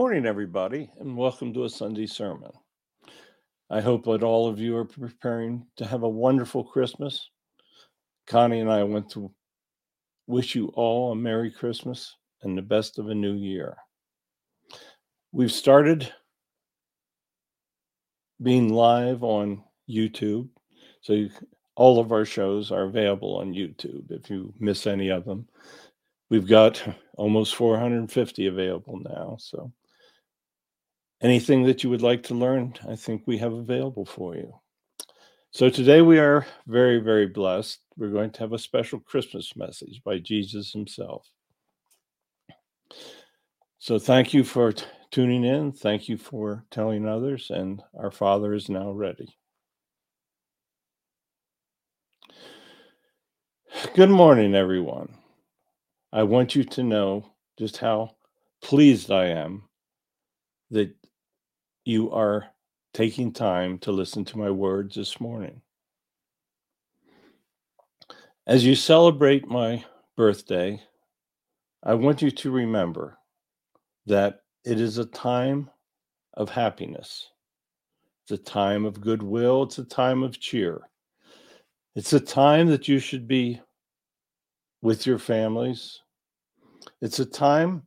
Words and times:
Good 0.00 0.04
morning, 0.04 0.24
everybody, 0.24 0.90
and 0.98 1.14
welcome 1.14 1.52
to 1.52 1.64
a 1.64 1.68
Sunday 1.68 2.06
sermon. 2.06 2.52
I 3.68 3.82
hope 3.82 4.06
that 4.06 4.22
all 4.22 4.48
of 4.48 4.58
you 4.58 4.74
are 4.78 4.86
preparing 4.86 5.66
to 5.76 5.84
have 5.84 6.04
a 6.04 6.08
wonderful 6.08 6.64
Christmas. 6.64 7.28
Connie 8.26 8.60
and 8.60 8.72
I 8.72 8.82
want 8.82 9.10
to 9.10 9.30
wish 10.26 10.54
you 10.54 10.68
all 10.68 11.12
a 11.12 11.14
Merry 11.14 11.50
Christmas 11.50 12.16
and 12.40 12.56
the 12.56 12.62
best 12.62 12.98
of 12.98 13.10
a 13.10 13.14
new 13.14 13.34
year. 13.34 13.76
We've 15.32 15.52
started 15.52 16.10
being 18.42 18.72
live 18.72 19.22
on 19.22 19.62
YouTube, 19.86 20.48
so 21.02 21.12
you, 21.12 21.30
all 21.76 22.00
of 22.00 22.10
our 22.10 22.24
shows 22.24 22.72
are 22.72 22.84
available 22.84 23.36
on 23.36 23.52
YouTube 23.52 24.10
if 24.10 24.30
you 24.30 24.54
miss 24.58 24.86
any 24.86 25.10
of 25.10 25.26
them. 25.26 25.46
We've 26.30 26.48
got 26.48 26.82
almost 27.18 27.54
450 27.54 28.46
available 28.46 28.98
now. 29.04 29.36
So 29.38 29.70
anything 31.22 31.64
that 31.64 31.82
you 31.82 31.90
would 31.90 32.02
like 32.02 32.22
to 32.24 32.34
learn, 32.34 32.74
I 32.88 32.96
think 32.96 33.22
we 33.26 33.38
have 33.38 33.52
available 33.52 34.04
for 34.04 34.34
you. 34.34 34.52
So 35.52 35.68
today 35.68 36.00
we 36.00 36.18
are 36.18 36.46
very, 36.66 36.98
very 36.98 37.26
blessed. 37.26 37.80
We're 37.96 38.10
going 38.10 38.30
to 38.30 38.40
have 38.40 38.52
a 38.52 38.58
special 38.58 39.00
Christmas 39.00 39.56
message 39.56 40.00
by 40.04 40.18
Jesus 40.18 40.72
himself. 40.72 41.26
So 43.78 43.98
thank 43.98 44.32
you 44.32 44.44
for 44.44 44.72
t- 44.72 44.84
tuning 45.10 45.44
in. 45.44 45.72
Thank 45.72 46.08
you 46.08 46.16
for 46.16 46.64
telling 46.70 47.08
others. 47.08 47.50
And 47.50 47.82
our 47.98 48.10
Father 48.10 48.54
is 48.54 48.68
now 48.68 48.92
ready. 48.92 49.36
Good 53.94 54.10
morning, 54.10 54.54
everyone. 54.54 55.16
I 56.12 56.22
want 56.24 56.54
you 56.54 56.64
to 56.64 56.82
know 56.82 57.26
just 57.58 57.78
how 57.78 58.16
pleased 58.62 59.10
I 59.10 59.26
am 59.26 59.64
that 60.70 60.94
you 61.84 62.10
are 62.12 62.46
taking 62.92 63.32
time 63.32 63.78
to 63.78 63.92
listen 63.92 64.24
to 64.26 64.38
my 64.38 64.50
words 64.50 64.94
this 64.94 65.20
morning. 65.20 65.62
As 68.46 68.64
you 68.64 68.74
celebrate 68.74 69.48
my 69.48 69.84
birthday, 70.16 70.82
I 71.82 71.94
want 71.94 72.20
you 72.20 72.30
to 72.30 72.50
remember 72.50 73.18
that 74.06 74.40
it 74.64 74.80
is 74.80 74.98
a 74.98 75.06
time 75.06 75.70
of 76.34 76.50
happiness. 76.50 77.30
It's 78.24 78.40
a 78.40 78.44
time 78.44 78.84
of 78.84 79.00
goodwill. 79.00 79.62
It's 79.62 79.78
a 79.78 79.84
time 79.84 80.22
of 80.22 80.38
cheer. 80.38 80.82
It's 81.94 82.12
a 82.12 82.20
time 82.20 82.68
that 82.68 82.88
you 82.88 82.98
should 82.98 83.26
be 83.26 83.60
with 84.82 85.06
your 85.06 85.18
families. 85.18 86.00
It's 87.00 87.18
a 87.18 87.26
time 87.26 87.82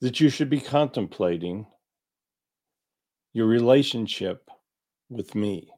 that 0.00 0.20
you 0.20 0.28
should 0.28 0.50
be 0.50 0.60
contemplating 0.60 1.66
your 3.32 3.46
relationship 3.46 4.50
with 5.08 5.34
me. 5.34 5.70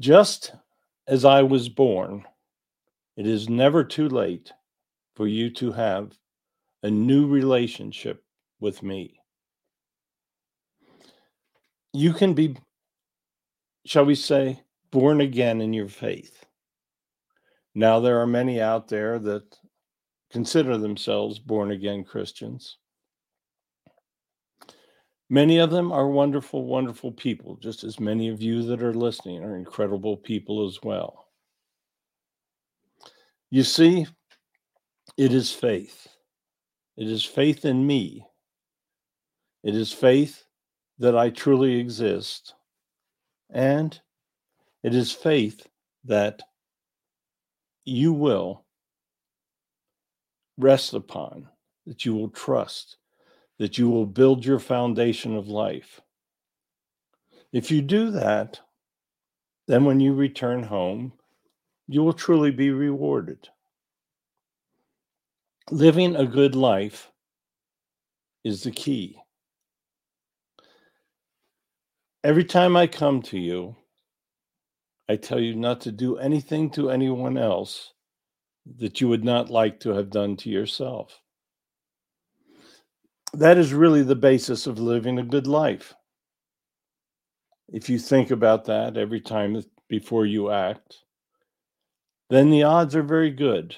Just 0.00 0.52
as 1.06 1.24
I 1.24 1.42
was 1.42 1.68
born, 1.68 2.24
it 3.16 3.26
is 3.26 3.48
never 3.48 3.82
too 3.84 4.08
late 4.08 4.52
for 5.14 5.26
you 5.26 5.50
to 5.50 5.72
have 5.72 6.12
a 6.82 6.90
new 6.90 7.26
relationship 7.26 8.22
with 8.60 8.82
me. 8.82 9.18
You 11.92 12.12
can 12.12 12.34
be, 12.34 12.56
shall 13.86 14.04
we 14.04 14.14
say, 14.14 14.60
born 14.90 15.22
again 15.22 15.62
in 15.62 15.72
your 15.72 15.88
faith. 15.88 16.44
Now, 17.74 18.00
there 18.00 18.20
are 18.20 18.26
many 18.26 18.60
out 18.60 18.88
there 18.88 19.18
that 19.18 19.58
consider 20.30 20.76
themselves 20.76 21.38
born 21.38 21.70
again 21.70 22.04
Christians. 22.04 22.78
Many 25.28 25.58
of 25.58 25.70
them 25.70 25.90
are 25.90 26.08
wonderful, 26.08 26.64
wonderful 26.64 27.10
people, 27.10 27.56
just 27.56 27.82
as 27.82 27.98
many 27.98 28.28
of 28.28 28.40
you 28.40 28.62
that 28.64 28.82
are 28.82 28.94
listening 28.94 29.42
are 29.42 29.56
incredible 29.56 30.16
people 30.16 30.66
as 30.66 30.78
well. 30.82 31.26
You 33.50 33.64
see, 33.64 34.06
it 35.16 35.32
is 35.32 35.52
faith. 35.52 36.06
It 36.96 37.08
is 37.08 37.24
faith 37.24 37.64
in 37.64 37.86
me. 37.86 38.24
It 39.64 39.74
is 39.74 39.92
faith 39.92 40.44
that 40.98 41.16
I 41.16 41.30
truly 41.30 41.78
exist. 41.78 42.54
And 43.50 43.98
it 44.82 44.94
is 44.94 45.10
faith 45.10 45.66
that 46.04 46.40
you 47.84 48.12
will 48.12 48.64
rest 50.56 50.94
upon, 50.94 51.48
that 51.86 52.04
you 52.04 52.14
will 52.14 52.30
trust, 52.30 52.96
that 53.58 53.78
you 53.78 53.88
will 53.88 54.06
build 54.06 54.44
your 54.44 54.58
foundation 54.58 55.36
of 55.36 55.48
life. 55.48 56.00
If 57.52 57.70
you 57.70 57.82
do 57.82 58.10
that, 58.10 58.60
then 59.66 59.84
when 59.84 60.00
you 60.00 60.14
return 60.14 60.62
home, 60.62 61.12
you 61.88 62.02
will 62.02 62.12
truly 62.12 62.50
be 62.50 62.70
rewarded. 62.70 63.48
Living 65.70 66.16
a 66.16 66.26
good 66.26 66.54
life 66.54 67.10
is 68.44 68.62
the 68.62 68.70
key. 68.70 69.16
Every 72.22 72.44
time 72.44 72.76
I 72.76 72.86
come 72.86 73.22
to 73.22 73.38
you, 73.38 73.76
I 75.08 75.16
tell 75.16 75.40
you 75.40 75.54
not 75.54 75.80
to 75.82 75.92
do 75.92 76.18
anything 76.18 76.70
to 76.70 76.90
anyone 76.90 77.38
else 77.38 77.92
that 78.78 79.00
you 79.00 79.08
would 79.08 79.24
not 79.24 79.48
like 79.48 79.78
to 79.80 79.90
have 79.90 80.10
done 80.10 80.36
to 80.38 80.50
yourself. 80.50 81.20
That 83.36 83.58
is 83.58 83.74
really 83.74 84.02
the 84.02 84.16
basis 84.16 84.66
of 84.66 84.78
living 84.78 85.18
a 85.18 85.24
good 85.24 85.46
life. 85.46 85.94
If 87.72 87.88
you 87.88 87.98
think 87.98 88.30
about 88.30 88.64
that 88.66 88.96
every 88.96 89.20
time 89.20 89.62
before 89.88 90.26
you 90.26 90.50
act, 90.50 90.98
then 92.30 92.50
the 92.50 92.64
odds 92.64 92.96
are 92.96 93.02
very 93.02 93.30
good 93.30 93.76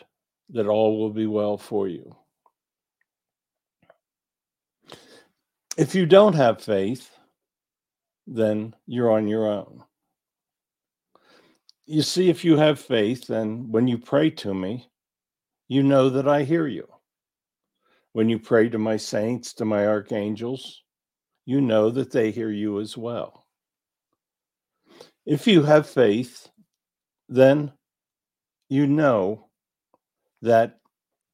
that 0.50 0.66
all 0.66 0.98
will 0.98 1.12
be 1.12 1.26
well 1.26 1.58
for 1.58 1.88
you. 1.88 2.16
If 5.76 5.94
you 5.94 6.06
don't 6.06 6.34
have 6.34 6.62
faith, 6.62 7.10
then 8.26 8.74
you're 8.86 9.10
on 9.10 9.28
your 9.28 9.46
own 9.46 9.82
you 11.88 12.02
see, 12.02 12.28
if 12.28 12.44
you 12.44 12.56
have 12.58 12.78
faith, 12.78 13.26
then 13.26 13.70
when 13.72 13.88
you 13.88 13.96
pray 13.98 14.30
to 14.30 14.54
me, 14.54 14.90
you 15.68 15.82
know 15.82 16.10
that 16.10 16.28
I 16.28 16.44
hear 16.44 16.66
you. 16.66 16.86
When 18.12 18.28
you 18.28 18.38
pray 18.38 18.68
to 18.68 18.78
my 18.78 18.96
saints, 18.96 19.52
to 19.54 19.64
my 19.64 19.86
archangels, 19.86 20.82
you 21.44 21.60
know 21.60 21.90
that 21.90 22.10
they 22.10 22.30
hear 22.30 22.50
you 22.50 22.80
as 22.80 22.96
well. 22.96 23.46
If 25.26 25.46
you 25.46 25.62
have 25.62 25.88
faith, 25.88 26.48
then 27.28 27.72
you 28.68 28.86
know 28.86 29.48
that 30.42 30.78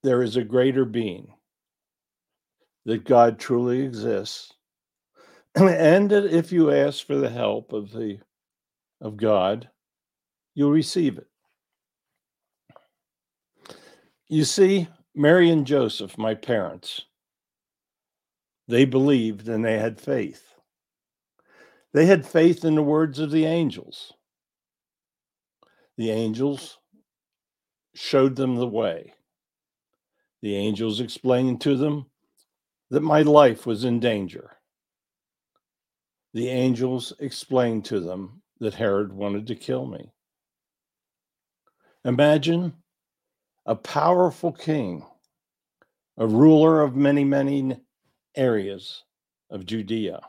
there 0.03 0.23
is 0.23 0.37
a 0.37 0.45
greater 0.45 0.84
being, 0.84 1.33
that 2.84 3.04
God 3.04 3.39
truly 3.39 3.81
exists. 3.83 4.53
and 5.54 6.10
that 6.10 6.27
if 6.27 6.53
you 6.53 6.72
ask 6.72 7.07
for 7.07 7.16
the 7.16 7.31
help 7.31 7.72
of 7.72 7.93
the 7.93 8.19
of 9.01 9.16
God, 9.16 9.69
you'll 10.54 10.71
receive 10.71 11.19
it. 11.19 11.28
You 14.28 14.45
see, 14.45 14.89
Mary 15.15 15.51
and 15.51 15.66
Joseph, 15.66 16.19
my 16.19 16.34
parents, 16.34 17.03
they 18.66 18.84
believed 18.84 19.49
and 19.49 19.65
they 19.65 19.78
had 19.78 20.01
faith. 20.01 20.55
They 21.93 22.07
had 22.07 22.27
faith 22.27 22.65
in 22.65 22.75
the 22.75 22.83
words 22.83 23.21
of 23.21 23.31
the 23.31 23.45
angels. 23.45 24.13
The 25.97 26.11
angels 26.11 26.78
showed 27.95 28.34
them 28.34 28.57
the 28.57 28.66
way. 28.66 29.15
The 30.43 30.57
angels 30.57 31.01
explained 31.01 31.60
to 31.63 31.77
them 31.77 32.07
that 32.91 33.01
my 33.01 33.22
life 33.22 33.67
was 33.67 33.84
in 33.84 34.01
danger. 34.01 34.57
The 36.33 36.49
angels 36.49 37.13
explained 37.21 37.84
to 37.87 38.01
them 38.01 38.43
that 38.59 38.75
Herod 38.75 39.13
wanted 39.13 39.47
to 39.47 39.55
kill 39.55 39.87
me. 39.87 40.10
Imagine 42.05 42.75
a 43.66 43.75
powerful 43.75 44.53
king, 44.53 45.05
a 46.19 46.27
ruler 46.27 46.83
of 46.83 46.95
many, 46.97 47.25
many 47.25 47.77
areas 48.37 49.05
of 49.51 49.66
Judea, 49.66 50.21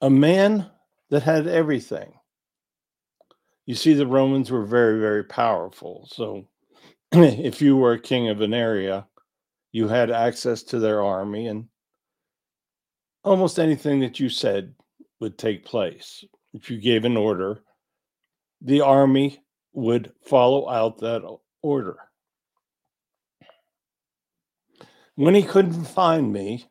a 0.00 0.10
man 0.10 0.70
that 1.10 1.22
had 1.22 1.46
everything. 1.46 2.14
You 3.66 3.74
see, 3.74 3.92
the 3.94 4.06
Romans 4.06 4.50
were 4.50 4.64
very, 4.64 4.98
very 4.98 5.24
powerful. 5.24 6.08
So 6.10 6.48
if 7.12 7.60
you 7.60 7.76
were 7.76 7.92
a 7.92 8.00
king 8.00 8.28
of 8.28 8.40
an 8.40 8.54
area, 8.54 9.06
you 9.72 9.88
had 9.88 10.10
access 10.10 10.62
to 10.64 10.78
their 10.78 11.02
army, 11.02 11.46
and 11.46 11.66
almost 13.22 13.58
anything 13.58 14.00
that 14.00 14.18
you 14.18 14.28
said 14.28 14.74
would 15.20 15.38
take 15.38 15.64
place. 15.64 16.24
If 16.54 16.70
you 16.70 16.78
gave 16.80 17.04
an 17.04 17.16
order, 17.16 17.60
the 18.60 18.80
army 18.80 19.40
would 19.72 20.12
follow 20.22 20.68
out 20.68 20.98
that 20.98 21.22
order. 21.62 21.98
When 25.14 25.34
he 25.34 25.42
couldn't 25.42 25.84
find 25.84 26.32
me, 26.32 26.66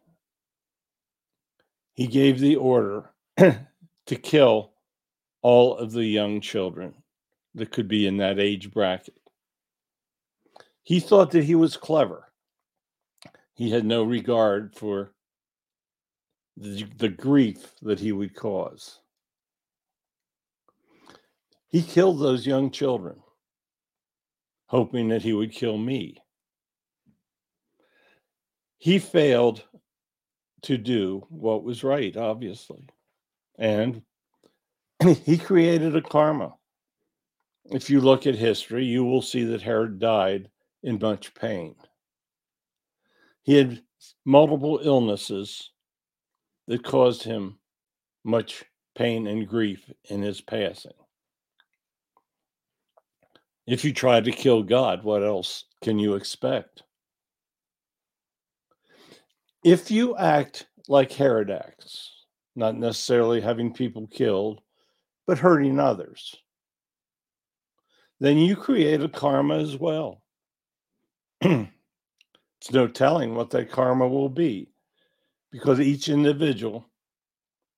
he 1.94 2.08
gave 2.08 2.40
the 2.40 2.56
order 2.56 3.10
to 3.38 4.16
kill 4.16 4.72
all 5.42 5.78
of 5.78 5.92
the 5.92 6.06
young 6.06 6.42
children 6.42 6.94
that 7.56 7.72
could 7.72 7.88
be 7.88 8.08
in 8.08 8.18
that 8.18 8.40
age 8.40 8.72
bracket. 8.72 9.20
He 10.84 11.00
thought 11.00 11.32
that 11.32 11.44
he 11.44 11.56
was 11.56 11.78
clever. 11.78 12.32
He 13.54 13.70
had 13.70 13.86
no 13.86 14.04
regard 14.04 14.76
for 14.76 15.12
the, 16.58 16.86
the 16.98 17.10
grief 17.10 17.74
that 17.82 18.00
he 18.00 18.12
would 18.12 18.34
cause. 18.34 19.00
He 21.70 21.84
killed 21.84 22.20
those 22.20 22.48
young 22.48 22.72
children, 22.72 23.22
hoping 24.68 25.10
that 25.10 25.22
he 25.22 25.34
would 25.34 25.52
kill 25.52 25.78
me. 25.78 26.18
He 28.80 28.98
failed 28.98 29.64
to 30.64 30.78
do 30.78 31.26
what 31.30 31.64
was 31.64 31.84
right, 31.84 32.16
obviously. 32.18 32.88
And 33.60 34.02
he 35.24 35.38
created 35.38 35.96
a 35.96 36.02
karma. 36.02 36.56
If 37.66 37.90
you 37.90 38.02
look 38.02 38.26
at 38.26 38.36
history, 38.36 38.86
you 38.86 39.06
will 39.06 39.22
see 39.22 39.44
that 39.46 39.62
Herod 39.62 40.00
died 40.00 40.50
in 40.82 40.98
much 41.00 41.36
pain. 41.36 41.76
He 43.44 43.56
had 43.56 43.84
multiple 44.26 44.80
illnesses 44.84 45.70
that 46.68 46.84
caused 46.84 47.22
him 47.24 47.60
much 48.24 48.64
pain 48.96 49.28
and 49.28 49.48
grief 49.48 49.92
in 50.06 50.24
his 50.24 50.42
passing. 50.42 50.94
If 53.70 53.86
you 53.86 53.94
try 53.94 54.20
to 54.20 54.32
kill 54.32 54.64
God, 54.64 55.04
what 55.04 55.24
else 55.24 55.66
can 55.84 56.00
you 56.00 56.16
expect? 56.16 56.82
If 59.64 59.92
you 59.92 60.18
act 60.18 60.66
like 60.88 61.12
Herod 61.12 61.52
acts, 61.52 62.26
not 62.56 62.76
necessarily 62.76 63.42
having 63.42 63.72
people 63.72 64.08
killed, 64.08 64.62
but 65.28 65.38
hurting 65.38 65.80
others, 65.80 66.36
then 68.20 68.40
you 68.40 68.56
create 68.56 69.04
a 69.04 69.08
karma 69.08 69.60
as 69.60 69.78
well. 69.78 70.24
it's 71.42 71.70
no 72.72 72.88
telling 72.88 73.36
what 73.36 73.52
that 73.52 73.70
karma 73.70 74.08
will 74.08 74.30
be 74.30 74.72
because 75.52 75.80
each 75.80 76.10
individual 76.10 76.90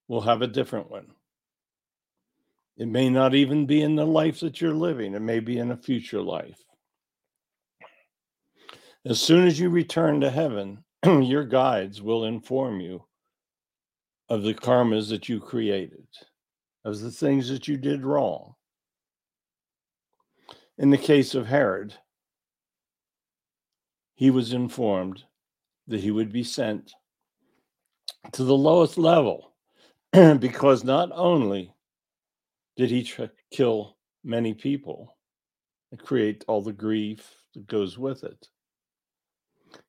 will 0.07 0.21
have 0.21 0.41
a 0.41 0.47
different 0.47 0.89
one. 0.89 1.07
It 2.81 2.87
may 2.87 3.11
not 3.11 3.35
even 3.35 3.67
be 3.67 3.83
in 3.83 3.95
the 3.95 4.07
life 4.07 4.39
that 4.39 4.59
you're 4.59 4.73
living, 4.73 5.13
it 5.13 5.21
may 5.21 5.39
be 5.39 5.59
in 5.59 5.69
a 5.69 5.77
future 5.77 6.19
life. 6.19 6.57
As 9.05 9.21
soon 9.21 9.45
as 9.45 9.59
you 9.59 9.69
return 9.69 10.19
to 10.21 10.31
heaven, 10.31 10.83
your 11.05 11.43
guides 11.45 12.01
will 12.01 12.25
inform 12.25 12.79
you 12.79 13.05
of 14.29 14.41
the 14.41 14.55
karmas 14.55 15.09
that 15.09 15.29
you 15.29 15.39
created, 15.39 16.07
of 16.83 16.99
the 17.01 17.11
things 17.11 17.49
that 17.49 17.67
you 17.67 17.77
did 17.77 18.03
wrong. 18.03 18.55
In 20.79 20.89
the 20.89 20.97
case 20.97 21.35
of 21.35 21.45
Herod, 21.45 21.93
he 24.15 24.31
was 24.31 24.53
informed 24.53 25.23
that 25.85 26.01
he 26.01 26.09
would 26.09 26.31
be 26.31 26.43
sent 26.43 26.93
to 28.31 28.43
the 28.43 28.57
lowest 28.57 28.97
level 28.97 29.53
because 30.11 30.83
not 30.83 31.11
only 31.13 31.75
did 32.81 32.89
he 32.89 33.03
tr- 33.03 33.25
kill 33.51 33.95
many 34.23 34.55
people 34.55 35.15
and 35.91 35.99
create 36.03 36.43
all 36.47 36.61
the 36.61 36.73
grief 36.73 37.35
that 37.53 37.67
goes 37.67 37.95
with 37.95 38.23
it, 38.23 38.47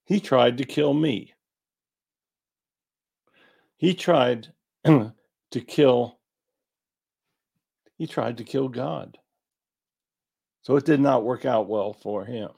he 0.05 0.21
tried 0.21 0.59
to 0.59 0.65
kill 0.65 0.93
me. 0.93 1.33
He 3.79 3.95
tried 3.95 4.49
to 4.85 5.61
kill 5.67 6.19
he 7.97 8.07
tried 8.07 8.37
to 8.39 8.45
kill 8.45 8.69
God. 8.69 9.17
So 10.63 10.77
it 10.77 10.85
did 10.85 11.01
not 11.01 11.25
work 11.25 11.47
out 11.47 11.69
well 11.69 11.93
for 11.93 12.25
him. 12.25 12.51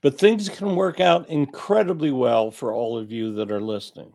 But 0.00 0.18
things 0.18 0.48
can 0.48 0.76
work 0.76 0.98
out 0.98 1.28
incredibly 1.28 2.10
well 2.10 2.50
for 2.50 2.72
all 2.72 2.98
of 2.98 3.12
you 3.12 3.34
that 3.34 3.50
are 3.50 3.60
listening. 3.60 4.14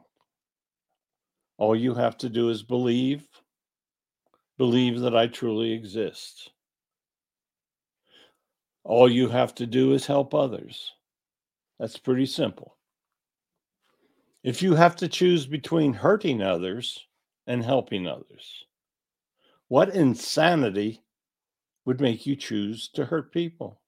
All 1.57 1.75
you 1.75 1.93
have 1.93 2.17
to 2.19 2.29
do 2.29 2.49
is 2.49 2.63
believe, 2.63 3.27
believe 4.57 4.99
that 5.01 5.15
I 5.15 5.27
truly 5.27 5.71
exist. 5.71 6.51
All 8.83 9.09
you 9.09 9.29
have 9.29 9.55
to 9.55 9.65
do 9.65 9.93
is 9.93 10.05
help 10.05 10.33
others. 10.33 10.93
That's 11.79 11.97
pretty 11.97 12.25
simple. 12.25 12.77
If 14.43 14.61
you 14.61 14.75
have 14.75 14.95
to 14.97 15.07
choose 15.07 15.45
between 15.45 15.93
hurting 15.93 16.41
others 16.41 17.07
and 17.47 17.63
helping 17.63 18.07
others, 18.07 18.65
what 19.69 19.95
insanity 19.95 21.01
would 21.85 21.99
make 21.99 22.25
you 22.25 22.35
choose 22.35 22.89
to 22.89 23.05
hurt 23.05 23.31
people? 23.31 23.81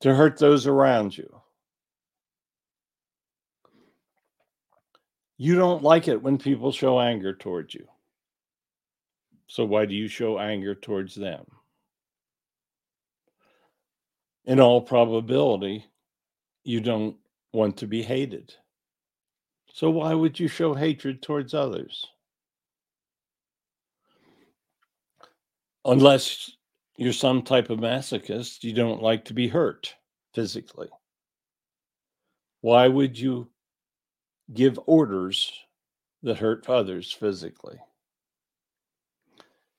to 0.00 0.14
hurt 0.14 0.38
those 0.38 0.66
around 0.66 1.16
you. 1.16 1.40
You 5.38 5.54
don't 5.54 5.82
like 5.82 6.08
it 6.08 6.22
when 6.22 6.38
people 6.38 6.72
show 6.72 6.98
anger 7.00 7.34
towards 7.34 7.74
you. 7.74 7.86
So, 9.48 9.64
why 9.64 9.86
do 9.86 9.94
you 9.94 10.08
show 10.08 10.38
anger 10.38 10.74
towards 10.74 11.14
them? 11.14 11.44
In 14.44 14.60
all 14.60 14.80
probability, 14.80 15.84
you 16.64 16.80
don't 16.80 17.16
want 17.52 17.76
to 17.78 17.86
be 17.86 18.02
hated. 18.02 18.54
So, 19.72 19.90
why 19.90 20.14
would 20.14 20.40
you 20.40 20.48
show 20.48 20.74
hatred 20.74 21.22
towards 21.22 21.52
others? 21.52 22.06
Unless 25.84 26.50
you're 26.96 27.12
some 27.12 27.42
type 27.42 27.70
of 27.70 27.78
masochist, 27.78 28.64
you 28.64 28.72
don't 28.72 29.02
like 29.02 29.26
to 29.26 29.34
be 29.34 29.48
hurt 29.48 29.94
physically. 30.34 30.88
Why 32.62 32.88
would 32.88 33.18
you 33.18 33.48
give 34.52 34.78
orders 34.86 35.52
that 36.22 36.38
hurt 36.38 36.68
others 36.68 37.12
physically? 37.12 37.78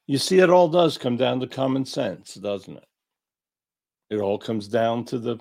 You 0.07 0.17
see, 0.17 0.39
it 0.39 0.49
all 0.49 0.69
does 0.69 0.97
come 0.97 1.17
down 1.17 1.39
to 1.41 1.47
common 1.47 1.85
sense, 1.85 2.35
doesn't 2.35 2.77
it? 2.77 2.85
It 4.09 4.21
all 4.21 4.37
comes 4.37 4.67
down 4.67 5.03
to 5.05 5.19
the 5.19 5.37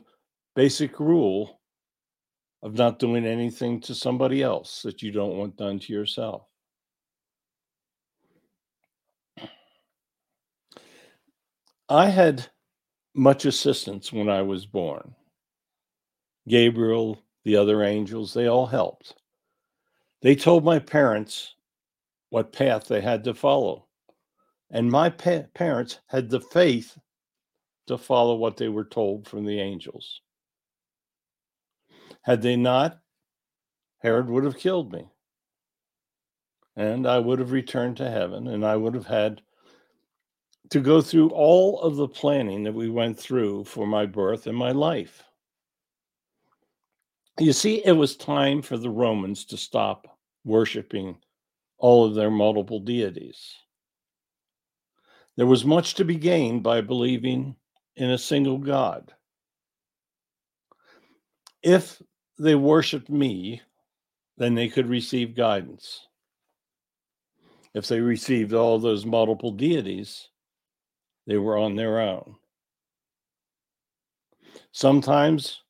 basic 0.56 0.98
rule 0.98 1.60
of 2.62 2.74
not 2.74 2.98
doing 2.98 3.24
anything 3.24 3.80
to 3.82 3.94
somebody 3.94 4.42
else 4.42 4.82
that 4.82 5.02
you 5.02 5.12
don't 5.12 5.36
want 5.36 5.56
done 5.56 5.78
to 5.78 5.92
yourself. 5.92 6.42
I 11.88 12.06
had 12.08 12.44
much 13.14 13.44
assistance 13.44 14.12
when 14.12 14.28
I 14.28 14.42
was 14.42 14.66
born. 14.66 15.14
Gabriel, 16.48 17.22
the 17.46 17.56
other 17.56 17.84
angels, 17.84 18.34
they 18.34 18.48
all 18.48 18.66
helped. 18.66 19.14
They 20.20 20.34
told 20.34 20.64
my 20.64 20.80
parents 20.80 21.54
what 22.30 22.52
path 22.52 22.88
they 22.88 23.00
had 23.00 23.22
to 23.22 23.34
follow. 23.34 23.86
And 24.72 24.90
my 24.90 25.10
pa- 25.10 25.44
parents 25.54 26.00
had 26.08 26.28
the 26.28 26.40
faith 26.40 26.98
to 27.86 27.96
follow 27.98 28.34
what 28.34 28.56
they 28.56 28.68
were 28.68 28.84
told 28.84 29.28
from 29.28 29.44
the 29.44 29.60
angels. 29.60 30.22
Had 32.22 32.42
they 32.42 32.56
not, 32.56 32.98
Herod 33.98 34.28
would 34.28 34.42
have 34.42 34.58
killed 34.58 34.92
me. 34.92 35.08
And 36.74 37.06
I 37.06 37.20
would 37.20 37.38
have 37.38 37.52
returned 37.52 37.96
to 37.98 38.10
heaven 38.10 38.48
and 38.48 38.66
I 38.66 38.74
would 38.74 38.94
have 38.94 39.06
had 39.06 39.40
to 40.70 40.80
go 40.80 41.00
through 41.00 41.28
all 41.28 41.80
of 41.80 41.94
the 41.94 42.08
planning 42.08 42.64
that 42.64 42.74
we 42.74 42.90
went 42.90 43.16
through 43.16 43.66
for 43.66 43.86
my 43.86 44.04
birth 44.04 44.48
and 44.48 44.58
my 44.58 44.72
life. 44.72 45.22
You 47.38 47.52
see, 47.52 47.82
it 47.84 47.92
was 47.92 48.16
time 48.16 48.62
for 48.62 48.78
the 48.78 48.90
Romans 48.90 49.44
to 49.46 49.58
stop 49.58 50.18
worshiping 50.44 51.18
all 51.76 52.06
of 52.06 52.14
their 52.14 52.30
multiple 52.30 52.80
deities. 52.80 53.54
There 55.36 55.46
was 55.46 55.64
much 55.64 55.94
to 55.94 56.04
be 56.04 56.16
gained 56.16 56.62
by 56.62 56.80
believing 56.80 57.56
in 57.96 58.10
a 58.10 58.18
single 58.18 58.56
God. 58.56 59.12
If 61.62 62.00
they 62.38 62.54
worshiped 62.54 63.10
me, 63.10 63.60
then 64.38 64.54
they 64.54 64.68
could 64.68 64.88
receive 64.88 65.34
guidance. 65.34 66.06
If 67.74 67.86
they 67.86 68.00
received 68.00 68.54
all 68.54 68.78
those 68.78 69.04
multiple 69.04 69.50
deities, 69.50 70.28
they 71.26 71.36
were 71.36 71.58
on 71.58 71.76
their 71.76 72.00
own. 72.00 72.36
Sometimes 74.72 75.62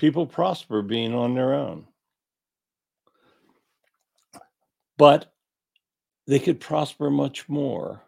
people 0.00 0.26
prosper 0.26 0.82
being 0.82 1.14
on 1.14 1.34
their 1.34 1.54
own. 1.54 1.86
But 4.98 5.32
they 6.26 6.40
could 6.40 6.60
prosper 6.60 7.10
much 7.10 7.48
more 7.48 8.02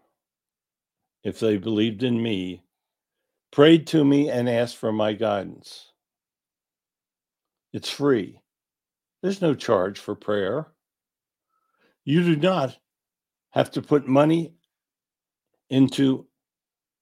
if 1.22 1.38
they 1.38 1.56
believed 1.56 2.02
in 2.02 2.20
me 2.20 2.64
prayed 3.52 3.86
to 3.86 4.04
me, 4.04 4.30
and 4.30 4.48
asked 4.48 4.78
for 4.78 4.92
my 4.92 5.12
guidance. 5.12 5.92
It's 7.72 7.90
free. 7.90 8.40
There's 9.22 9.42
no 9.42 9.54
charge 9.54 9.98
for 9.98 10.16
prayer. 10.16 10.68
You 12.04 12.24
do 12.24 12.36
not 12.36 12.76
have 13.50 13.70
to 13.72 13.82
put 13.82 14.08
money 14.08 14.54
into 15.70 16.26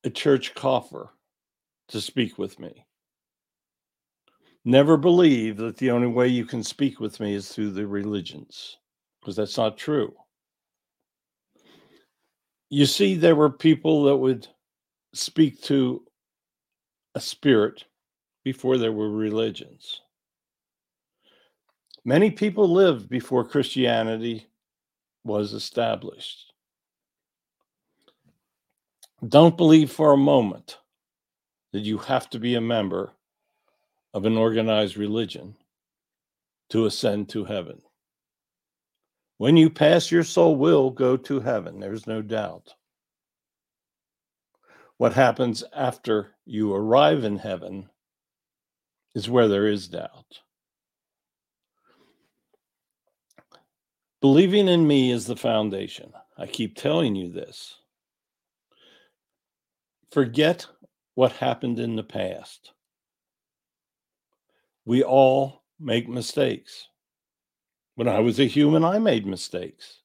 a 0.05 0.11
church 0.11 0.55
coffer 0.55 1.11
to 1.89 2.01
speak 2.01 2.37
with 2.37 2.59
me. 2.59 2.85
Never 4.65 4.97
believe 4.97 5.57
that 5.57 5.79
the 5.79 5.91
only 5.91 6.09
way 6.09 6.29
you 6.29 6.45
can 6.45 6.63
speak 6.63 7.01
with 7.01 7.19
me 7.19 7.35
is 7.35 7.49
through 7.49 7.71
the 7.71 7.87
religions, 7.87 8.77
because 9.21 9.37
that's 9.37 9.57
not 9.57 9.79
true. 9.79 10.15
You 12.69 12.87
see, 12.87 13.15
there 13.17 13.37
were 13.37 13.51
people 13.51 14.05
that 14.05 14.17
would 14.17 14.47
speak 15.15 15.61
to 15.63 16.05
a 17.15 17.21
spirit 17.21 17.85
before 18.45 18.79
there 18.79 18.93
were 18.93 19.11
religions. 19.11 20.03
Many 22.05 22.31
people 22.31 22.69
lived 22.69 23.09
before 23.09 23.45
Christianity 23.45 24.47
was 25.25 25.53
established. 25.53 26.53
Don't 29.29 29.57
believe 29.57 29.91
for 29.91 30.13
a 30.13 30.19
moment 30.19 30.79
that 31.73 31.81
you 31.81 31.99
have 31.99 32.31
to 32.31 32.39
be 32.39 32.55
a 32.55 32.61
member 32.61 33.13
of 34.13 34.27
an 34.27 34.37
organized 34.37 34.97
religion 34.97 35.57
to 36.71 36.87
ascend 36.87 37.29
to 37.29 37.45
heaven. 37.45 37.81
When 39.39 39.57
you 39.57 39.71
pass, 39.71 40.11
your 40.11 40.25
soul 40.25 40.57
will 40.57 40.91
go 40.91 41.17
to 41.17 41.41
heaven. 41.41 41.81
There's 41.81 42.07
no 42.07 42.23
doubt. 42.23 42.75
What 44.99 45.15
happens 45.15 45.65
after 45.75 46.35
you 46.45 46.75
arrive 46.75 47.25
in 47.25 47.39
heaven 47.39 47.89
is 49.15 49.31
where 49.31 49.49
there 49.49 49.67
is 49.67 49.89
doubt. 49.89 50.41
Believing 54.21 54.69
in 54.69 54.87
me 54.87 55.11
is 55.11 55.27
the 55.27 55.37
foundation. 55.37 56.13
I 56.37 56.47
keep 56.47 56.77
telling 56.77 57.15
you 57.15 57.33
this. 57.33 57.77
Forget 60.13 60.67
what 61.15 61.33
happened 61.33 61.79
in 61.79 61.97
the 61.97 62.03
past. 62.03 62.73
We 64.85 65.03
all 65.03 65.63
make 65.79 66.09
mistakes. 66.09 66.89
When 67.95 68.09
I 68.09 68.21
was 68.21 68.41
a 68.41 68.47
human, 68.47 68.85
I 68.85 68.99
made 68.99 69.27
mistakes. 69.27 70.01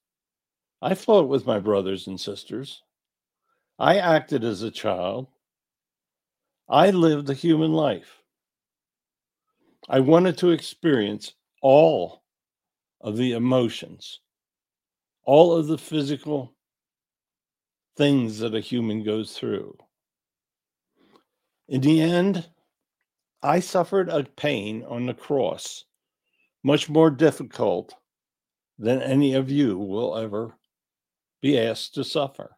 I 0.82 0.96
fought 0.96 1.28
with 1.28 1.48
my 1.48 1.60
brothers 1.60 2.08
and 2.08 2.20
sisters. 2.20 2.82
I 3.80 3.98
acted 3.98 4.44
as 4.44 4.62
a 4.62 4.72
child. 4.72 5.28
I 6.70 6.92
lived 6.92 7.30
a 7.30 7.34
human 7.34 7.74
life. 7.74 8.22
I 9.88 10.00
wanted 10.00 10.38
to 10.40 10.52
experience 10.52 11.34
all 11.62 12.24
of 13.02 13.18
the 13.18 13.34
emotions, 13.34 14.20
all 15.24 15.56
of 15.56 15.68
the 15.68 15.78
physical 15.78 16.56
things 17.98 18.40
that 18.40 18.56
a 18.56 18.60
human 18.60 19.04
goes 19.04 19.38
through. 19.38 19.78
In 21.68 21.82
the 21.82 22.02
end, 22.02 22.46
I 23.46 23.60
suffered 23.60 24.10
a 24.10 24.24
pain 24.24 24.84
on 24.88 25.06
the 25.06 25.14
cross 25.14 25.86
much 26.64 26.90
more 26.90 27.12
difficult 27.12 27.94
than 28.80 29.04
any 29.04 29.36
of 29.36 29.52
you 29.52 29.78
will 29.78 30.18
ever 30.18 30.58
be 31.42 31.60
asked 31.60 31.94
to 31.94 32.04
suffer. 32.04 32.58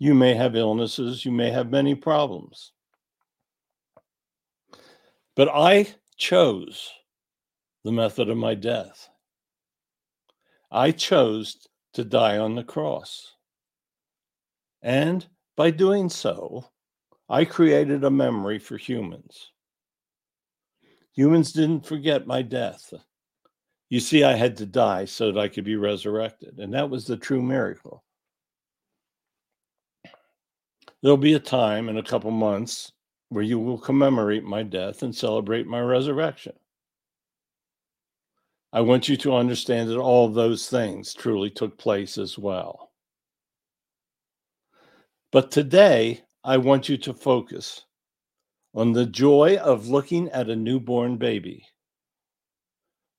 You 0.00 0.12
may 0.12 0.34
have 0.34 0.56
illnesses, 0.56 1.24
you 1.24 1.30
may 1.30 1.52
have 1.52 1.70
many 1.70 1.94
problems. 1.94 2.72
But 5.36 5.48
I 5.48 5.94
chose 6.16 6.90
the 7.84 7.92
method 7.92 8.28
of 8.28 8.36
my 8.36 8.56
death. 8.56 9.08
I 10.72 10.90
chose 10.90 11.68
to 11.92 12.02
die 12.02 12.38
on 12.38 12.56
the 12.56 12.64
cross. 12.64 13.34
And 14.82 15.24
by 15.56 15.70
doing 15.70 16.08
so, 16.08 16.71
I 17.32 17.46
created 17.46 18.04
a 18.04 18.10
memory 18.10 18.58
for 18.58 18.76
humans. 18.76 19.52
Humans 21.14 21.52
didn't 21.52 21.86
forget 21.86 22.26
my 22.26 22.42
death. 22.42 22.92
You 23.88 24.00
see, 24.00 24.22
I 24.22 24.34
had 24.34 24.54
to 24.58 24.66
die 24.66 25.06
so 25.06 25.32
that 25.32 25.40
I 25.40 25.48
could 25.48 25.64
be 25.64 25.76
resurrected. 25.76 26.58
And 26.58 26.74
that 26.74 26.90
was 26.90 27.06
the 27.06 27.16
true 27.16 27.40
miracle. 27.40 28.04
There'll 31.02 31.16
be 31.16 31.32
a 31.32 31.40
time 31.40 31.88
in 31.88 31.96
a 31.96 32.02
couple 32.02 32.30
months 32.30 32.92
where 33.30 33.42
you 33.42 33.58
will 33.58 33.78
commemorate 33.78 34.44
my 34.44 34.62
death 34.62 35.02
and 35.02 35.16
celebrate 35.16 35.66
my 35.66 35.80
resurrection. 35.80 36.52
I 38.74 38.82
want 38.82 39.08
you 39.08 39.16
to 39.16 39.34
understand 39.34 39.88
that 39.88 39.98
all 39.98 40.28
those 40.28 40.68
things 40.68 41.14
truly 41.14 41.48
took 41.48 41.78
place 41.78 42.18
as 42.18 42.36
well. 42.36 42.90
But 45.30 45.50
today, 45.50 46.24
I 46.44 46.56
want 46.56 46.88
you 46.88 46.96
to 46.98 47.14
focus 47.14 47.84
on 48.74 48.92
the 48.92 49.06
joy 49.06 49.58
of 49.58 49.88
looking 49.88 50.28
at 50.30 50.50
a 50.50 50.56
newborn 50.56 51.16
baby, 51.16 51.64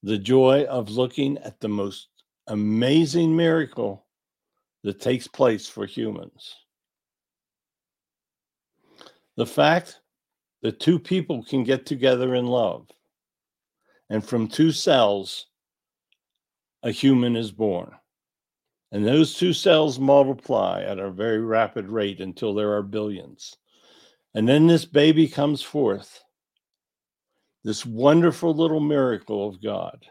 the 0.01 0.17
joy 0.17 0.65
of 0.65 0.89
looking 0.89 1.37
at 1.37 1.59
the 1.61 1.69
most 1.69 2.09
amazing 2.47 3.33
miracle 3.33 4.05
that 4.83 4.99
takes 4.99 5.27
place 5.27 5.69
for 5.69 5.85
humans. 5.85 6.55
The 9.37 9.45
fact 9.45 10.01
that 10.61 10.81
two 10.81 10.99
people 10.99 11.43
can 11.43 11.63
get 11.63 11.85
together 11.85 12.35
in 12.35 12.45
love, 12.45 12.87
and 14.09 14.23
from 14.23 14.47
two 14.47 14.71
cells, 14.71 15.47
a 16.83 16.91
human 16.91 17.37
is 17.37 17.51
born. 17.51 17.93
And 18.93 19.07
those 19.07 19.33
two 19.33 19.53
cells 19.53 19.97
multiply 19.97 20.83
at 20.83 20.99
a 20.99 21.09
very 21.09 21.39
rapid 21.39 21.87
rate 21.87 22.21
until 22.21 22.53
there 22.53 22.73
are 22.73 22.83
billions. 22.83 23.57
And 24.35 24.47
then 24.47 24.67
this 24.67 24.85
baby 24.85 25.27
comes 25.27 25.63
forth, 25.63 26.23
this 27.63 27.87
wonderful 27.87 28.53
little 28.53 28.79
miracle 28.79 29.49
of 29.49 29.63
God. 29.63 30.05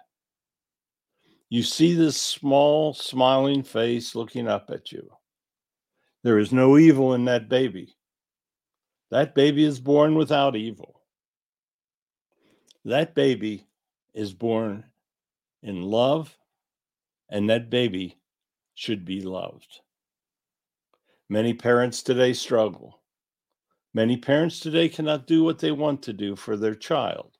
You 1.48 1.62
see 1.62 1.94
this 1.94 2.20
small, 2.20 2.92
smiling 2.92 3.62
face 3.62 4.16
looking 4.16 4.48
up 4.48 4.68
at 4.68 4.90
you. 4.90 5.08
There 6.24 6.40
is 6.40 6.50
no 6.50 6.76
evil 6.76 7.14
in 7.14 7.26
that 7.26 7.48
baby. 7.48 7.94
That 9.12 9.36
baby 9.36 9.62
is 9.62 9.78
born 9.78 10.16
without 10.16 10.56
evil. 10.56 11.00
That 12.84 13.14
baby 13.14 13.68
is 14.12 14.32
born 14.32 14.82
in 15.62 15.82
love, 15.82 16.36
and 17.28 17.48
that 17.48 17.70
baby 17.70 18.18
should 18.74 19.04
be 19.04 19.20
loved. 19.22 19.80
Many 21.28 21.54
parents 21.54 22.02
today 22.02 22.32
struggle 22.32 23.02
Many 23.94 24.16
parents 24.16 24.58
today 24.58 24.88
cannot 24.88 25.26
do 25.26 25.44
what 25.44 25.58
they 25.58 25.70
want 25.70 26.02
to 26.04 26.14
do 26.14 26.34
for 26.34 26.56
their 26.56 26.74
child 26.74 27.36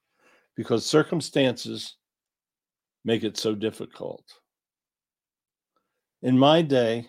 because 0.54 0.84
circumstances 0.84 1.96
make 3.04 3.24
it 3.24 3.38
so 3.38 3.54
difficult. 3.54 4.22
In 6.20 6.38
my 6.38 6.60
day, 6.60 7.08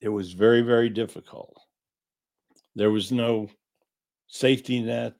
it 0.00 0.08
was 0.08 0.32
very, 0.32 0.62
very 0.62 0.88
difficult. 0.88 1.56
There 2.74 2.90
was 2.90 3.12
no 3.12 3.48
safety 4.26 4.80
net, 4.80 5.14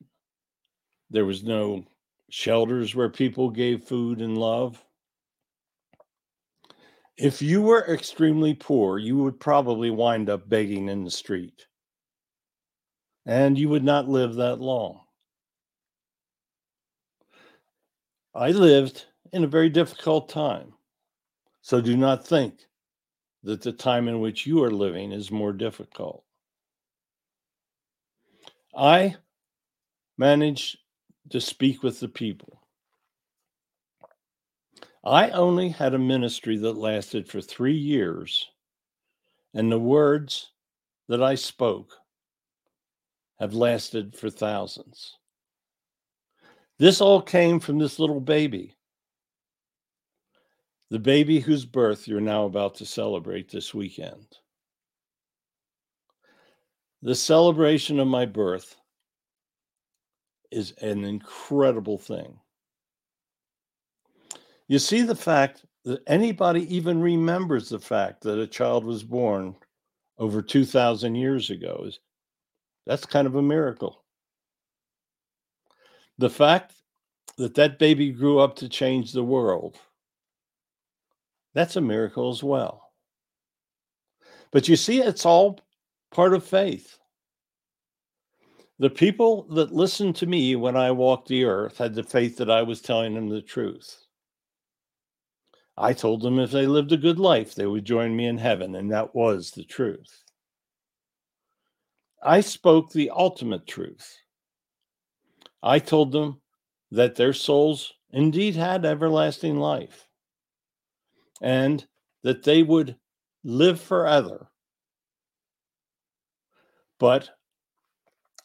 there 1.10 1.24
was 1.24 1.44
no 1.44 1.84
shelters 2.28 2.94
where 2.94 3.08
people 3.08 3.50
gave 3.50 3.84
food 3.84 4.20
and 4.20 4.36
love. 4.36 4.84
If 7.20 7.42
you 7.42 7.60
were 7.60 7.84
extremely 7.92 8.54
poor, 8.54 8.96
you 8.96 9.18
would 9.18 9.38
probably 9.38 9.90
wind 9.90 10.30
up 10.30 10.48
begging 10.48 10.88
in 10.88 11.04
the 11.04 11.10
street 11.10 11.66
and 13.26 13.58
you 13.58 13.68
would 13.68 13.84
not 13.84 14.08
live 14.08 14.36
that 14.36 14.56
long. 14.56 15.02
I 18.34 18.52
lived 18.52 19.04
in 19.34 19.44
a 19.44 19.48
very 19.48 19.68
difficult 19.68 20.30
time. 20.30 20.72
So 21.60 21.82
do 21.82 21.94
not 21.94 22.26
think 22.26 22.66
that 23.42 23.60
the 23.60 23.72
time 23.72 24.08
in 24.08 24.20
which 24.20 24.46
you 24.46 24.64
are 24.64 24.70
living 24.70 25.12
is 25.12 25.30
more 25.30 25.52
difficult. 25.52 26.24
I 28.74 29.16
managed 30.16 30.78
to 31.28 31.40
speak 31.40 31.82
with 31.82 32.00
the 32.00 32.08
people. 32.08 32.59
I 35.04 35.30
only 35.30 35.70
had 35.70 35.94
a 35.94 35.98
ministry 35.98 36.58
that 36.58 36.76
lasted 36.76 37.28
for 37.28 37.40
three 37.40 37.76
years, 37.76 38.48
and 39.54 39.70
the 39.70 39.78
words 39.78 40.52
that 41.08 41.22
I 41.22 41.34
spoke 41.34 41.96
have 43.38 43.54
lasted 43.54 44.14
for 44.14 44.30
thousands. 44.30 45.16
This 46.78 47.00
all 47.00 47.22
came 47.22 47.60
from 47.60 47.78
this 47.78 47.98
little 47.98 48.20
baby. 48.20 48.76
The 50.90 50.98
baby 50.98 51.40
whose 51.40 51.64
birth 51.64 52.08
you're 52.08 52.20
now 52.20 52.44
about 52.44 52.74
to 52.76 52.86
celebrate 52.86 53.50
this 53.50 53.72
weekend. 53.72 54.26
the 57.02 57.14
celebration 57.14 57.98
of 57.98 58.08
my 58.08 58.26
birth 58.26 58.76
is 60.50 60.72
an 60.82 61.04
incredible 61.04 61.96
thing. 61.96 62.39
You 64.70 64.78
see, 64.78 65.02
the 65.02 65.16
fact 65.16 65.64
that 65.84 66.00
anybody 66.06 66.72
even 66.72 67.00
remembers 67.00 67.68
the 67.68 67.80
fact 67.80 68.22
that 68.22 68.38
a 68.38 68.46
child 68.46 68.84
was 68.84 69.02
born 69.02 69.56
over 70.16 70.40
2,000 70.40 71.16
years 71.16 71.50
ago 71.50 71.82
is 71.88 71.98
that's 72.86 73.04
kind 73.04 73.26
of 73.26 73.34
a 73.34 73.42
miracle. 73.42 74.04
The 76.18 76.30
fact 76.30 76.74
that 77.36 77.56
that 77.56 77.80
baby 77.80 78.12
grew 78.12 78.38
up 78.38 78.54
to 78.58 78.68
change 78.68 79.12
the 79.12 79.24
world, 79.24 79.76
that's 81.52 81.74
a 81.74 81.80
miracle 81.80 82.30
as 82.30 82.44
well. 82.44 82.92
But 84.52 84.68
you 84.68 84.76
see, 84.76 85.00
it's 85.00 85.26
all 85.26 85.58
part 86.12 86.32
of 86.32 86.44
faith. 86.44 86.96
The 88.78 88.90
people 88.90 89.48
that 89.54 89.72
listened 89.74 90.14
to 90.16 90.26
me 90.26 90.54
when 90.54 90.76
I 90.76 90.92
walked 90.92 91.26
the 91.26 91.42
earth 91.42 91.78
had 91.78 91.96
the 91.96 92.04
faith 92.04 92.36
that 92.36 92.52
I 92.52 92.62
was 92.62 92.80
telling 92.80 93.14
them 93.14 93.28
the 93.28 93.42
truth. 93.42 94.06
I 95.82 95.94
told 95.94 96.20
them 96.20 96.38
if 96.38 96.50
they 96.50 96.66
lived 96.66 96.92
a 96.92 96.98
good 96.98 97.18
life, 97.18 97.54
they 97.54 97.64
would 97.64 97.86
join 97.86 98.14
me 98.14 98.26
in 98.26 98.36
heaven, 98.36 98.74
and 98.74 98.92
that 98.92 99.14
was 99.14 99.50
the 99.50 99.64
truth. 99.64 100.24
I 102.22 102.42
spoke 102.42 102.92
the 102.92 103.08
ultimate 103.08 103.66
truth. 103.66 104.18
I 105.62 105.78
told 105.78 106.12
them 106.12 106.42
that 106.90 107.14
their 107.14 107.32
souls 107.32 107.94
indeed 108.10 108.56
had 108.56 108.84
everlasting 108.84 109.58
life 109.58 110.06
and 111.40 111.86
that 112.24 112.42
they 112.42 112.62
would 112.62 112.96
live 113.42 113.80
forever. 113.80 114.50
But 116.98 117.30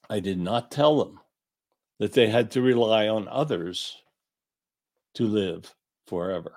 I 0.10 0.22
did 0.22 0.40
not 0.40 0.72
tell 0.72 1.04
them 1.04 1.20
that 2.00 2.14
they 2.14 2.28
had 2.28 2.52
to 2.52 2.62
rely 2.62 3.10
on 3.10 3.28
others 3.28 3.98
to 5.16 5.26
live 5.26 5.76
forever. 6.08 6.54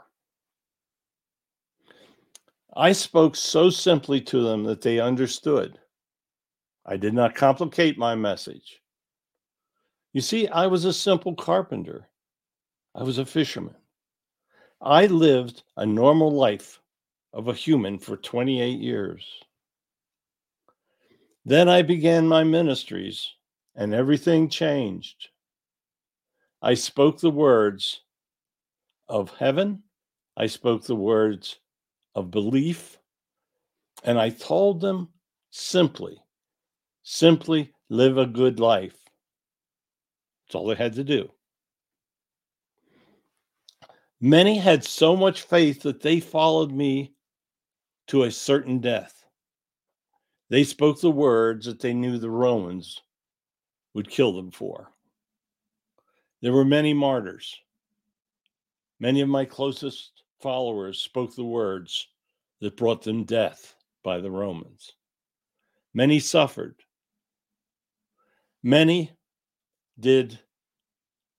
I 2.78 2.92
spoke 2.92 3.34
so 3.34 3.70
simply 3.70 4.20
to 4.20 4.40
them 4.40 4.62
that 4.62 4.82
they 4.82 5.00
understood. 5.00 5.80
I 6.86 6.96
did 6.96 7.12
not 7.12 7.34
complicate 7.34 7.98
my 7.98 8.14
message. 8.14 8.80
You 10.12 10.20
see, 10.20 10.46
I 10.46 10.68
was 10.68 10.84
a 10.84 10.92
simple 10.92 11.34
carpenter, 11.34 12.08
I 12.94 13.02
was 13.02 13.18
a 13.18 13.26
fisherman. 13.26 13.74
I 14.80 15.06
lived 15.06 15.64
a 15.76 15.84
normal 15.84 16.30
life 16.30 16.80
of 17.32 17.48
a 17.48 17.52
human 17.52 17.98
for 17.98 18.16
28 18.16 18.78
years. 18.78 19.26
Then 21.44 21.68
I 21.68 21.82
began 21.82 22.28
my 22.28 22.44
ministries, 22.44 23.28
and 23.74 23.92
everything 23.92 24.48
changed. 24.48 25.30
I 26.62 26.74
spoke 26.74 27.18
the 27.18 27.28
words 27.28 28.02
of 29.08 29.36
heaven, 29.36 29.82
I 30.36 30.46
spoke 30.46 30.84
the 30.84 30.94
words 30.94 31.58
of 32.14 32.30
belief, 32.30 32.98
and 34.04 34.18
I 34.18 34.30
told 34.30 34.80
them 34.80 35.08
simply, 35.50 36.20
simply 37.02 37.72
live 37.88 38.18
a 38.18 38.26
good 38.26 38.60
life. 38.60 38.96
That's 40.46 40.54
all 40.54 40.66
they 40.66 40.74
had 40.74 40.94
to 40.94 41.04
do. 41.04 41.30
Many 44.20 44.58
had 44.58 44.84
so 44.84 45.16
much 45.16 45.42
faith 45.42 45.82
that 45.82 46.00
they 46.00 46.18
followed 46.20 46.72
me 46.72 47.14
to 48.08 48.24
a 48.24 48.30
certain 48.30 48.80
death. 48.80 49.24
They 50.48 50.64
spoke 50.64 51.00
the 51.00 51.10
words 51.10 51.66
that 51.66 51.80
they 51.80 51.94
knew 51.94 52.18
the 52.18 52.30
Romans 52.30 53.00
would 53.94 54.10
kill 54.10 54.32
them 54.32 54.50
for. 54.50 54.90
There 56.40 56.52
were 56.52 56.64
many 56.64 56.94
martyrs. 56.94 57.54
Many 58.98 59.20
of 59.20 59.28
my 59.28 59.44
closest 59.44 60.17
followers 60.40 61.00
spoke 61.00 61.34
the 61.34 61.44
words 61.44 62.08
that 62.60 62.76
brought 62.76 63.02
them 63.02 63.24
death 63.24 63.74
by 64.02 64.20
the 64.20 64.30
Romans. 64.30 64.92
Many 65.94 66.20
suffered. 66.20 66.76
Many 68.62 69.12
did 69.98 70.38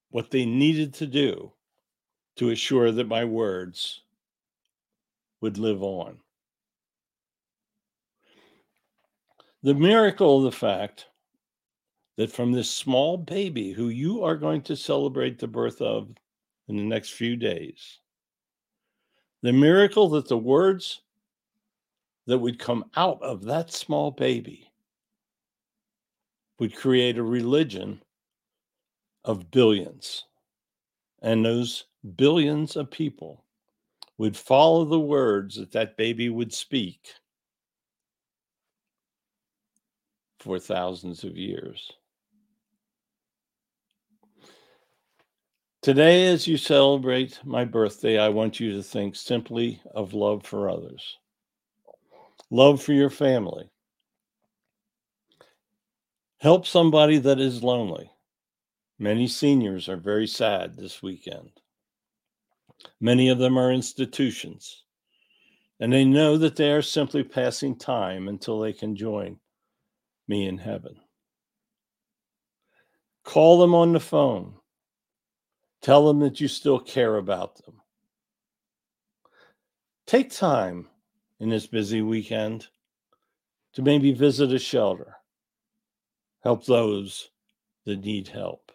what 0.09 0.31
they 0.31 0.45
needed 0.45 0.93
to 0.95 1.07
do 1.07 1.53
to 2.37 2.49
assure 2.49 2.91
that 2.91 3.07
my 3.07 3.25
words 3.25 4.01
would 5.41 5.57
live 5.57 5.83
on. 5.83 6.17
The 9.61 9.73
miracle 9.73 10.37
of 10.37 10.43
the 10.43 10.57
fact 10.57 11.07
that 12.17 12.31
from 12.31 12.51
this 12.51 12.69
small 12.69 13.17
baby 13.17 13.71
who 13.71 13.89
you 13.89 14.23
are 14.23 14.37
going 14.37 14.61
to 14.63 14.75
celebrate 14.75 15.37
the 15.37 15.47
birth 15.47 15.81
of 15.81 16.09
in 16.67 16.77
the 16.77 16.83
next 16.83 17.11
few 17.11 17.35
days, 17.35 17.99
the 19.41 19.53
miracle 19.53 20.09
that 20.09 20.27
the 20.27 20.37
words 20.37 21.01
that 22.27 22.37
would 22.37 22.59
come 22.59 22.85
out 22.95 23.21
of 23.21 23.43
that 23.45 23.71
small 23.71 24.11
baby 24.11 24.71
would 26.59 26.75
create 26.75 27.17
a 27.17 27.23
religion 27.23 28.01
of 29.23 29.49
billions. 29.51 30.25
And 31.21 31.43
those 31.43 31.85
billions 32.15 32.75
of 32.75 32.91
people 32.91 33.45
would 34.17 34.35
follow 34.35 34.85
the 34.85 34.99
words 34.99 35.55
that 35.55 35.71
that 35.71 35.97
baby 35.97 36.29
would 36.29 36.53
speak 36.53 37.13
for 40.39 40.59
thousands 40.59 41.23
of 41.23 41.37
years. 41.37 41.91
Today, 45.81 46.27
as 46.27 46.45
you 46.45 46.57
celebrate 46.57 47.39
my 47.45 47.63
birthday, 47.63 48.19
I 48.19 48.27
want 48.27 48.59
you 48.59 48.73
to 48.73 48.83
think 48.83 49.15
simply 49.15 49.81
of 49.95 50.13
love 50.13 50.45
for 50.45 50.69
others, 50.69 51.17
love 52.51 52.83
for 52.83 52.91
your 52.91 53.09
family. 53.09 53.69
Help 56.39 56.67
somebody 56.67 57.17
that 57.19 57.39
is 57.39 57.63
lonely. 57.63 58.11
Many 58.97 59.25
seniors 59.25 59.87
are 59.87 59.95
very 59.95 60.27
sad 60.27 60.75
this 60.75 61.01
weekend. 61.01 61.49
Many 62.99 63.29
of 63.29 63.37
them 63.37 63.57
are 63.57 63.71
institutions, 63.71 64.83
and 65.79 65.93
they 65.93 66.03
know 66.03 66.37
that 66.37 66.57
they 66.57 66.73
are 66.73 66.81
simply 66.81 67.23
passing 67.23 67.77
time 67.77 68.27
until 68.27 68.59
they 68.59 68.73
can 68.73 68.97
join 68.97 69.39
me 70.27 70.45
in 70.45 70.57
heaven. 70.57 70.97
Call 73.23 73.59
them 73.59 73.73
on 73.73 73.93
the 73.93 74.01
phone. 74.01 74.55
Tell 75.81 76.07
them 76.07 76.19
that 76.19 76.41
you 76.41 76.47
still 76.47 76.79
care 76.79 77.17
about 77.17 77.55
them. 77.63 77.75
Take 80.05 80.31
time 80.31 80.87
in 81.39 81.49
this 81.49 81.67
busy 81.67 82.01
weekend 82.01 82.67
to 83.73 83.81
maybe 83.81 84.11
visit 84.11 84.51
a 84.51 84.59
shelter. 84.59 85.15
Help 86.43 86.65
those 86.65 87.29
that 87.85 88.03
need 88.03 88.27
help. 88.27 88.71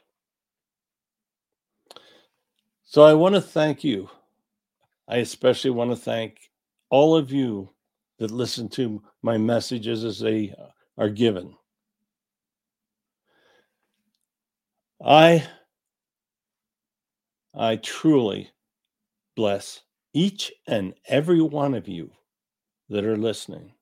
So 2.85 3.03
I 3.03 3.14
want 3.14 3.35
to 3.35 3.40
thank 3.40 3.83
you. 3.83 4.09
I 5.09 5.17
especially 5.17 5.71
want 5.71 5.90
to 5.90 5.97
thank 5.97 6.38
all 6.90 7.17
of 7.17 7.33
you 7.33 7.71
that 8.19 8.31
listen 8.31 8.69
to 8.71 9.03
my 9.23 9.37
messages 9.37 10.05
as 10.05 10.21
they 10.21 10.55
uh, 10.59 10.69
are 10.97 11.09
given. 11.09 11.55
I 15.05 15.45
I 17.57 17.77
truly 17.77 18.51
bless 19.37 19.83
each 20.12 20.53
and 20.67 20.95
every 21.09 21.40
one 21.40 21.75
of 21.75 21.87
you 21.88 22.11
that 22.88 23.05
are 23.05 23.17
listening. 23.17 23.73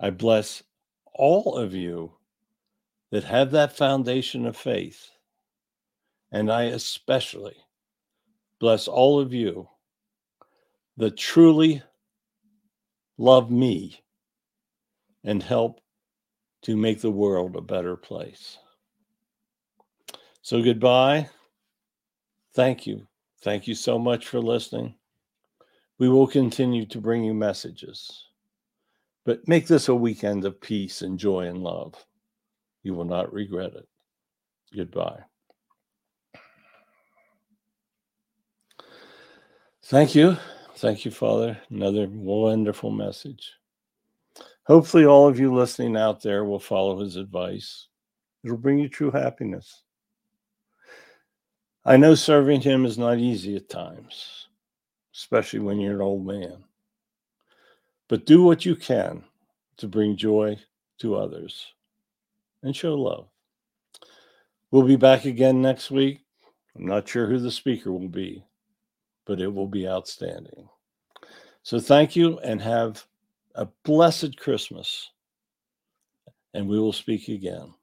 I 0.00 0.10
bless 0.10 0.62
all 1.14 1.56
of 1.56 1.74
you 1.74 2.12
that 3.10 3.24
have 3.24 3.50
that 3.52 3.76
foundation 3.76 4.46
of 4.46 4.56
faith. 4.56 5.10
And 6.30 6.50
I 6.50 6.64
especially 6.64 7.56
bless 8.58 8.88
all 8.88 9.20
of 9.20 9.32
you 9.32 9.68
that 10.96 11.16
truly 11.16 11.82
love 13.18 13.50
me 13.50 14.00
and 15.24 15.42
help 15.42 15.80
to 16.62 16.76
make 16.76 17.00
the 17.00 17.10
world 17.10 17.56
a 17.56 17.60
better 17.60 17.96
place. 17.96 18.58
So, 20.42 20.62
goodbye. 20.62 21.28
Thank 22.54 22.86
you. 22.86 23.06
Thank 23.42 23.66
you 23.66 23.74
so 23.74 23.98
much 23.98 24.28
for 24.28 24.40
listening. 24.40 24.94
We 25.98 26.08
will 26.08 26.26
continue 26.26 26.86
to 26.86 27.00
bring 27.00 27.24
you 27.24 27.34
messages, 27.34 28.26
but 29.24 29.46
make 29.48 29.66
this 29.66 29.88
a 29.88 29.94
weekend 29.94 30.44
of 30.44 30.60
peace 30.60 31.02
and 31.02 31.18
joy 31.18 31.46
and 31.46 31.58
love. 31.58 31.94
You 32.82 32.94
will 32.94 33.04
not 33.04 33.32
regret 33.32 33.74
it. 33.74 33.88
Goodbye. 34.74 35.20
Thank 39.84 40.14
you. 40.14 40.36
Thank 40.76 41.04
you, 41.04 41.10
Father. 41.10 41.58
Another 41.70 42.08
wonderful 42.08 42.90
message. 42.90 43.52
Hopefully, 44.64 45.04
all 45.04 45.28
of 45.28 45.38
you 45.38 45.54
listening 45.54 45.96
out 45.96 46.22
there 46.22 46.44
will 46.44 46.60
follow 46.60 46.98
his 47.00 47.16
advice. 47.16 47.88
It'll 48.44 48.56
bring 48.56 48.78
you 48.78 48.88
true 48.88 49.10
happiness. 49.10 49.82
I 51.84 51.96
know 51.96 52.14
serving 52.14 52.60
him 52.60 52.84
is 52.84 52.96
not 52.96 53.18
easy 53.18 53.56
at 53.56 53.68
times, 53.68 54.46
especially 55.14 55.58
when 55.58 55.80
you're 55.80 55.94
an 55.94 56.00
old 56.00 56.24
man. 56.24 56.62
But 58.08 58.24
do 58.24 58.42
what 58.42 58.64
you 58.64 58.76
can 58.76 59.24
to 59.78 59.88
bring 59.88 60.16
joy 60.16 60.58
to 60.98 61.16
others 61.16 61.72
and 62.62 62.74
show 62.74 62.94
love. 62.94 63.26
We'll 64.70 64.84
be 64.84 64.96
back 64.96 65.24
again 65.24 65.60
next 65.60 65.90
week. 65.90 66.20
I'm 66.76 66.86
not 66.86 67.08
sure 67.08 67.26
who 67.26 67.38
the 67.38 67.50
speaker 67.50 67.90
will 67.90 68.08
be, 68.08 68.44
but 69.26 69.40
it 69.40 69.52
will 69.52 69.66
be 69.66 69.88
outstanding. 69.88 70.68
So 71.64 71.80
thank 71.80 72.14
you 72.14 72.38
and 72.40 72.62
have 72.62 73.04
a 73.54 73.66
blessed 73.84 74.38
Christmas. 74.38 75.10
And 76.54 76.68
we 76.68 76.78
will 76.78 76.92
speak 76.92 77.28
again. 77.28 77.74